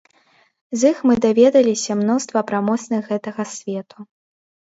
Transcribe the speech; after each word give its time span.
З 0.83 0.91
іх 0.93 0.97
мы 1.09 1.15
даведаліся 1.25 1.97
мноства 1.99 2.39
пра 2.49 2.63
моцных 2.71 3.01
гэтага 3.11 3.47
свету. 3.53 3.97